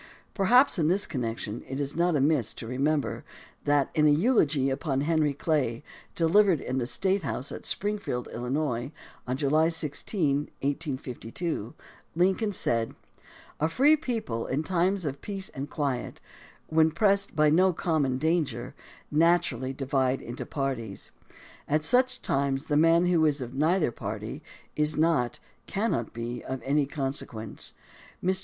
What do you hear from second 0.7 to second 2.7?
in this connection it is not amiss to